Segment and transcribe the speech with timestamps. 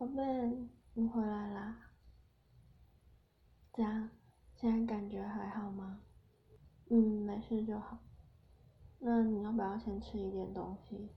[0.00, 0.22] 宝贝，
[0.94, 1.76] 你回来啦？
[3.70, 4.08] 这样，
[4.54, 6.00] 现在感觉还好吗？
[6.88, 7.98] 嗯，没事就好。
[9.00, 11.10] 那你要不要先吃一点东西？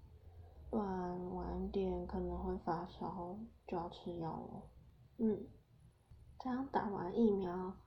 [0.70, 4.64] 不然晚点可能会发烧，就要吃药了。
[5.20, 5.48] 嗯，
[6.40, 7.78] 这样打完疫苗，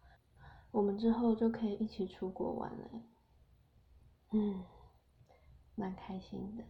[0.70, 3.02] 我们之后就可以一起出国玩了。
[4.30, 4.64] 嗯，
[5.74, 6.64] 蛮开心的。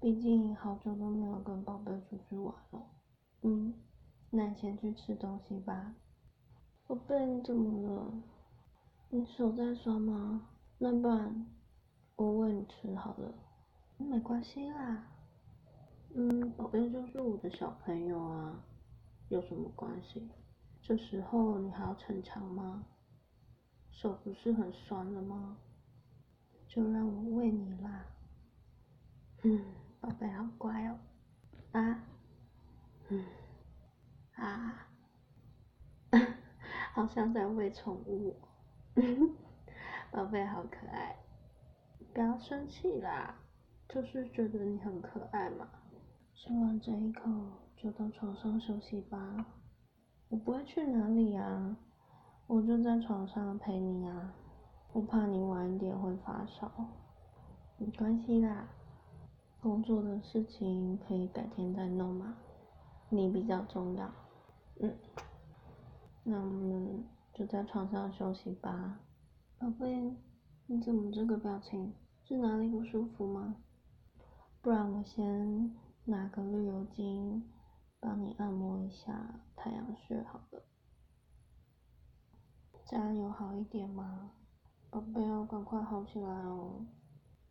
[0.00, 2.73] 毕竟好久都没有跟宝贝出去玩了。
[4.54, 5.94] 先去吃东西吧。
[6.86, 8.12] 宝贝，你怎么了？
[9.10, 10.48] 你手在酸吗？
[10.78, 11.46] 那不然
[12.16, 13.34] 我喂你吃好了。
[13.96, 15.06] 没关系啦。
[16.14, 18.64] 嗯，宝贝就是我的小朋友啊，
[19.28, 20.28] 有什么关系？
[20.82, 22.84] 这时候你还要逞强吗？
[23.90, 25.56] 手不是很酸了吗？
[26.68, 28.04] 就让我喂你啦。
[29.42, 29.64] 嗯，
[30.00, 30.98] 宝贝好乖哦。
[31.72, 32.04] 啊？
[34.46, 34.88] 啊。
[36.94, 38.36] 好像在喂宠物。
[40.12, 41.16] 宝贝好可爱。
[42.12, 43.34] 不要生气啦，
[43.88, 45.68] 就是觉得你很可爱嘛。
[46.36, 47.22] 吃完这一口
[47.76, 49.46] 就到床上休息吧，
[50.28, 51.76] 我不会去哪里啊，
[52.46, 54.34] 我就在床上陪你啊，
[54.92, 56.70] 我怕你晚一点会发烧，
[57.78, 58.68] 没关系啦，
[59.60, 62.36] 工作的事情可以改天再弄嘛，
[63.08, 64.12] 你比较重要，
[64.84, 64.98] 嗯，
[66.24, 69.00] 那我们就在床上休息吧，
[69.58, 70.16] 宝贝，
[70.66, 71.94] 你怎么这个表情？
[72.24, 73.56] 是哪里不舒服吗？
[74.60, 75.74] 不然我先。
[76.06, 77.50] 拿个绿油精
[77.98, 80.62] 帮你按摩一下太阳穴，好了，
[82.84, 84.32] 这样有好一点吗？
[84.90, 86.84] 宝贝要赶快好起来哦，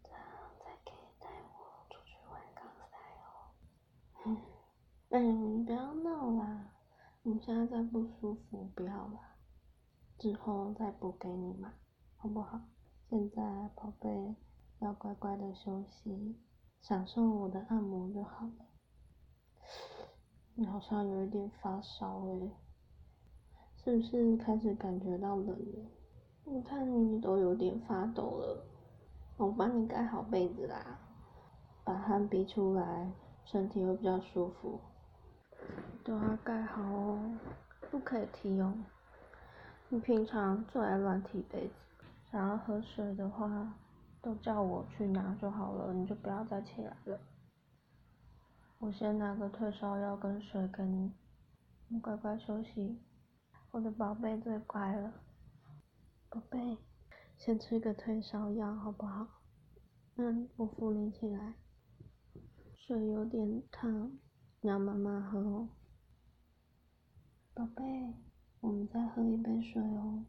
[0.04, 0.22] 这样
[0.60, 3.26] 才可以带我出去玩钢赛哦。
[5.10, 6.12] 哎， 你不要闹
[7.26, 9.38] 你现在在不舒服，不要啦，
[10.20, 11.74] 之后再补给你嘛，
[12.18, 12.60] 好不好？
[13.10, 14.36] 现在宝贝
[14.80, 16.36] 要乖乖的休息。
[16.82, 18.66] 享受我的按摩就好了。
[20.56, 22.52] 你好像有一点发烧诶，
[23.78, 25.90] 是不是开始感觉到冷了？
[26.44, 28.66] 我看你都有点发抖了。
[29.38, 31.00] 我帮你盖好被子啦，
[31.86, 33.14] 把汗逼出来，
[33.46, 34.82] 身体会比较舒服。
[36.04, 37.38] 都要盖好哦，
[37.90, 38.74] 不可以踢哦。
[39.90, 41.74] 你平常最爱乱踢被子，
[42.32, 43.74] 想要喝水的话。
[44.24, 47.20] 都叫我去拿就好了，你就不要再起来了。
[48.80, 51.12] 我先拿个退烧药跟水给你，
[51.90, 53.02] 你乖乖休息。
[53.72, 55.12] 我的宝贝最乖了，
[56.30, 56.78] 宝贝，
[57.36, 59.28] 先吃个退烧药好不好？
[60.16, 61.56] 嗯，我扶你起来。
[62.78, 64.10] 水有点烫，
[64.62, 65.68] 你要慢慢喝哦。
[67.56, 68.14] 宝贝，
[68.62, 70.26] 我们再喝一杯水哦。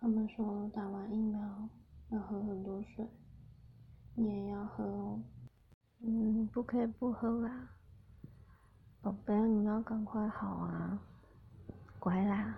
[0.00, 1.68] 他们说打完疫苗。
[2.10, 3.04] 要喝很多水，
[4.14, 5.20] 你也要喝哦。
[5.98, 7.70] 嗯，不可以不喝啦，
[9.02, 11.00] 宝贝，你要赶快好啊，
[11.98, 12.54] 乖啦，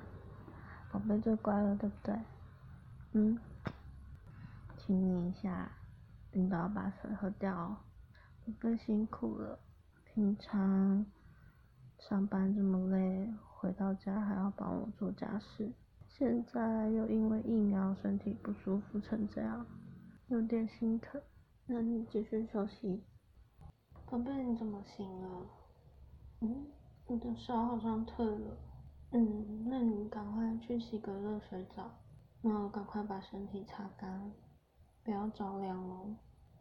[0.92, 2.20] 宝贝最乖了，对不对？
[3.12, 3.38] 嗯，
[4.76, 5.72] 亲你一下，
[6.32, 7.78] 你都要把水喝掉哦。
[8.44, 9.58] 宝贝辛苦了，
[10.04, 11.06] 平常
[12.00, 15.72] 上班这么累，回到家还要帮我做家事。
[16.06, 19.66] 现在又因为疫苗身体不舒服成这样，
[20.28, 21.20] 有点心疼。
[21.66, 23.02] 那你继续休息。
[24.08, 25.46] 宝贝，你怎么醒了？
[26.40, 26.66] 嗯，
[27.08, 28.56] 你的烧好像退了。
[29.10, 31.90] 嗯，那你赶快去洗个热水澡，
[32.40, 34.30] 然后赶快把身体擦干，
[35.02, 36.14] 不要着凉哦。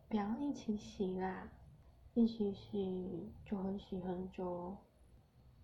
[0.10, 1.48] 不要一起洗啦，
[2.16, 4.78] 一起洗就会洗很久哦。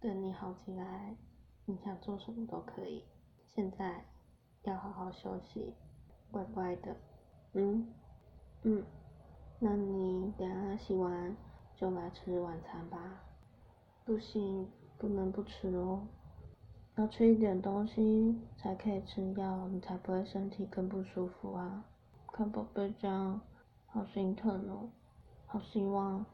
[0.03, 1.16] 等你好起来，
[1.64, 3.06] 你想做什么都可以。
[3.56, 4.03] 现在
[4.64, 5.74] 要好好休息，
[6.30, 6.94] 乖乖的，
[7.53, 7.88] 嗯，
[8.63, 8.84] 嗯，
[9.59, 11.34] 那你等下洗完
[11.78, 13.24] 就来吃晚餐吧。
[14.03, 14.68] 不行，
[14.98, 16.06] 不能不吃哦，
[16.98, 21.86] 要吃一点东西才可以吃药，你才不会身体更不舒服啊。
[22.33, 23.39] 看宝贝这样，
[23.86, 24.89] 好心疼哦，
[25.45, 26.25] 好希望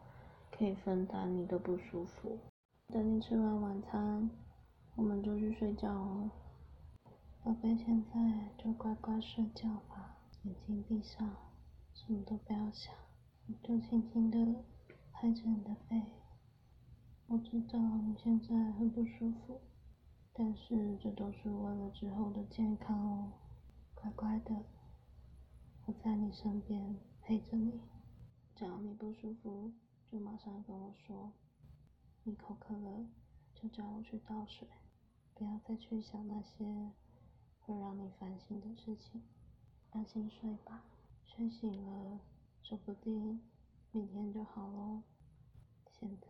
[0.49, 2.39] 可以分担你的不舒服。
[2.91, 4.31] 等你吃完晚餐，
[4.95, 6.31] 我们就去睡觉哦。
[7.43, 11.35] 宝贝，现在就乖乖睡觉吧，眼睛闭上，
[11.93, 12.91] 什么都不要想，
[13.47, 14.63] 我就轻轻的
[15.11, 16.01] 拍着你的背。
[17.27, 19.61] 我知道你现在很不舒服，
[20.33, 23.31] 但是这都是为了之后的健康哦。
[23.93, 24.65] 乖乖的，
[25.85, 27.79] 我在你身边陪着你，
[28.55, 29.71] 只要你不舒服，
[30.11, 31.31] 就马上跟我说。
[32.23, 33.05] 你口渴了，
[33.55, 34.67] 就叫我去倒水，
[35.33, 36.91] 不要再去想那些
[37.61, 39.23] 会让你烦心的事情，
[39.91, 40.83] 安心睡吧。
[41.25, 42.19] 睡醒了，
[42.61, 43.41] 说不定
[43.91, 45.01] 明天就好喽。
[45.99, 46.27] 现在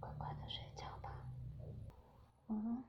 [0.00, 1.24] 乖乖的睡觉吧，
[2.48, 2.84] 晚安。